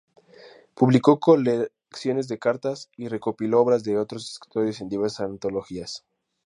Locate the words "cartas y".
2.39-3.07